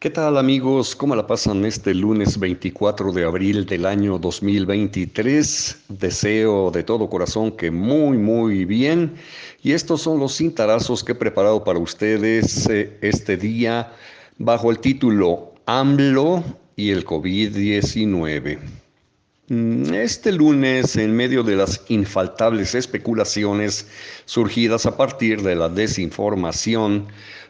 [0.00, 0.94] ¿Qué tal amigos?
[0.94, 5.76] ¿Cómo la pasan este lunes 24 de abril del año 2023?
[5.88, 9.14] Deseo de todo corazón que muy muy bien.
[9.60, 13.92] Y estos son los cintarazos que he preparado para ustedes eh, este día
[14.36, 16.44] bajo el título AMLO
[16.76, 18.60] y el COVID-19.
[19.48, 23.88] Mm, este lunes, en medio de las infaltables especulaciones
[24.26, 27.08] surgidas a partir de la desinformación,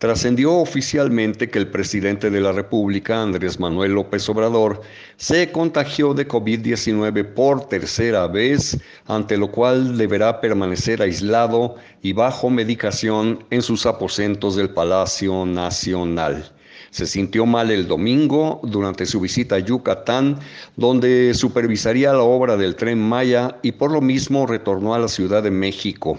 [0.00, 4.80] trascendió oficialmente que el presidente de la República, Andrés Manuel López Obrador,
[5.18, 12.48] se contagió de COVID-19 por tercera vez, ante lo cual deberá permanecer aislado y bajo
[12.48, 16.50] medicación en sus aposentos del Palacio Nacional.
[16.90, 20.40] Se sintió mal el domingo durante su visita a Yucatán,
[20.76, 25.42] donde supervisaría la obra del tren Maya y por lo mismo retornó a la Ciudad
[25.42, 26.18] de México.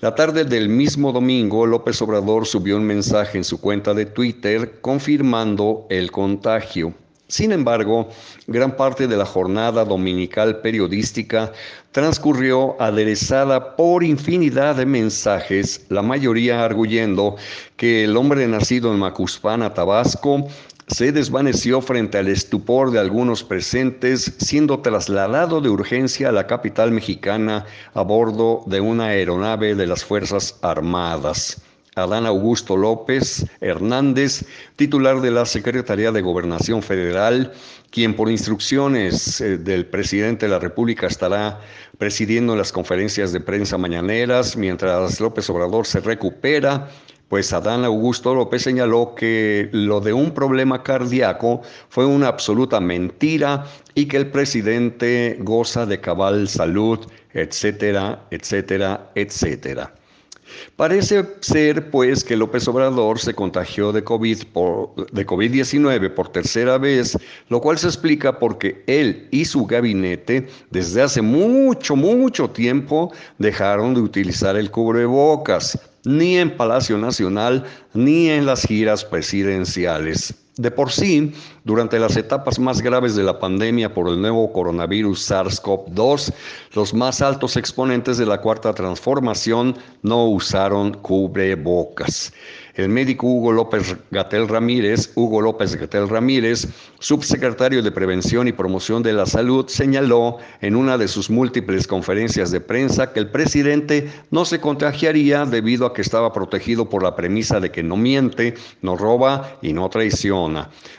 [0.00, 4.80] La tarde del mismo domingo, López Obrador subió un mensaje en su cuenta de Twitter
[4.80, 6.92] confirmando el contagio.
[7.30, 8.08] Sin embargo,
[8.48, 11.52] gran parte de la jornada dominical periodística
[11.92, 17.36] transcurrió aderezada por infinidad de mensajes, la mayoría arguyendo
[17.76, 20.48] que el hombre nacido en Macuspana, Tabasco,
[20.88, 26.90] se desvaneció frente al estupor de algunos presentes, siendo trasladado de urgencia a la capital
[26.90, 31.62] mexicana a bordo de una aeronave de las Fuerzas Armadas.
[31.96, 34.44] Adán Augusto López Hernández,
[34.76, 37.52] titular de la Secretaría de Gobernación Federal,
[37.90, 41.60] quien por instrucciones eh, del presidente de la República estará
[41.98, 46.88] presidiendo las conferencias de prensa mañaneras mientras López Obrador se recupera.
[47.28, 53.66] Pues Adán Augusto López señaló que lo de un problema cardíaco fue una absoluta mentira
[53.94, 56.98] y que el presidente goza de cabal salud,
[57.32, 59.94] etcétera, etcétera, etcétera.
[60.76, 66.78] Parece ser, pues, que López Obrador se contagió de COVID por, de COVID-19 por tercera
[66.78, 73.12] vez, lo cual se explica porque él y su gabinete desde hace mucho, mucho tiempo
[73.38, 80.34] dejaron de utilizar el cubrebocas, ni en Palacio Nacional, ni en las giras presidenciales.
[80.56, 81.32] De por sí,
[81.64, 86.32] durante las etapas más graves de la pandemia por el nuevo coronavirus SARS-CoV-2,
[86.74, 92.32] los más altos exponentes de la cuarta transformación no usaron cubrebocas.
[92.74, 96.68] El médico Hugo López Gatel Ramírez, Hugo López Gatel Ramírez,
[96.98, 102.50] subsecretario de Prevención y Promoción de la Salud, señaló en una de sus múltiples conferencias
[102.50, 107.16] de prensa que el presidente no se contagiaría debido a que estaba protegido por la
[107.16, 110.49] premisa de que no miente, no roba y no traiciona.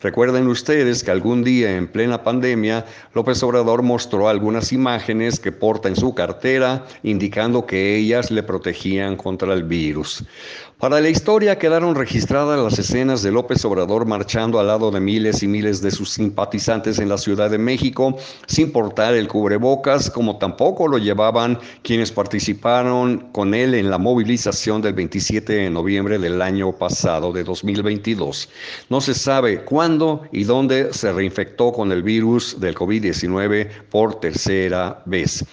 [0.00, 2.84] Recuerden ustedes que algún día en plena pandemia,
[3.14, 9.16] López Obrador mostró algunas imágenes que porta en su cartera indicando que ellas le protegían
[9.16, 10.24] contra el virus.
[10.84, 15.42] Para la historia quedaron registradas las escenas de López Obrador marchando al lado de miles
[15.42, 20.36] y miles de sus simpatizantes en la Ciudad de México, sin portar el cubrebocas, como
[20.36, 26.42] tampoco lo llevaban quienes participaron con él en la movilización del 27 de noviembre del
[26.42, 28.50] año pasado, de 2022.
[28.90, 35.02] No se sabe cuándo y dónde se reinfectó con el virus del COVID-19 por tercera
[35.06, 35.46] vez.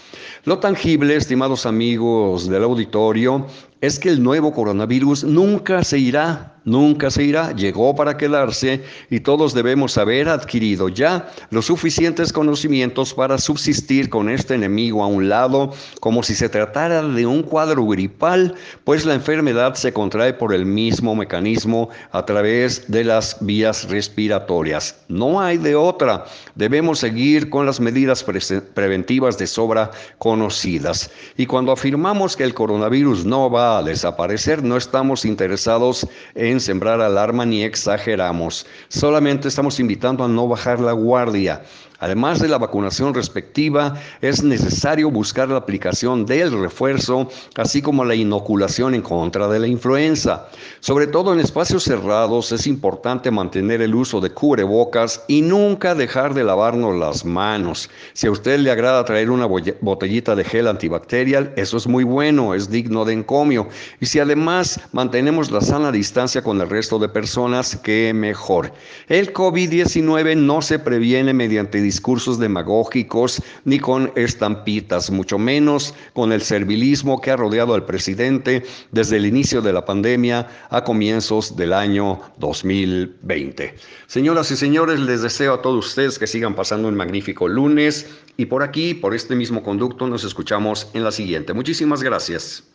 [0.43, 3.47] Lo tangible, estimados amigos del auditorio,
[3.81, 9.19] es que el nuevo coronavirus nunca se irá nunca se irá, llegó para quedarse y
[9.21, 15.29] todos debemos haber adquirido ya los suficientes conocimientos para subsistir con este enemigo a un
[15.29, 20.53] lado, como si se tratara de un cuadro gripal, pues la enfermedad se contrae por
[20.53, 24.95] el mismo mecanismo a través de las vías respiratorias.
[25.07, 26.25] No hay de otra,
[26.55, 31.09] debemos seguir con las medidas preventivas de sobra conocidas.
[31.37, 37.01] Y cuando afirmamos que el coronavirus no va a desaparecer, no estamos interesados en sembrar
[37.01, 38.65] alarma ni exageramos.
[38.89, 41.63] Solamente estamos invitando a no bajar la guardia.
[42.01, 48.15] Además de la vacunación respectiva, es necesario buscar la aplicación del refuerzo, así como la
[48.15, 50.47] inoculación en contra de la influenza.
[50.79, 56.33] Sobre todo en espacios cerrados es importante mantener el uso de cubrebocas y nunca dejar
[56.33, 57.87] de lavarnos las manos.
[58.13, 62.55] Si a usted le agrada traer una botellita de gel antibacterial, eso es muy bueno,
[62.55, 63.69] es digno de encomio.
[63.99, 68.73] Y si además mantenemos la sana distancia con el resto de personas, qué mejor.
[69.07, 76.41] El COVID-19 no se previene mediante discursos demagógicos ni con estampitas, mucho menos con el
[76.41, 81.73] servilismo que ha rodeado al presidente desde el inicio de la pandemia a comienzos del
[81.73, 83.75] año 2020.
[84.07, 88.07] Señoras y señores, les deseo a todos ustedes que sigan pasando un magnífico lunes
[88.37, 91.51] y por aquí, por este mismo conducto, nos escuchamos en la siguiente.
[91.51, 92.71] Muchísimas gracias.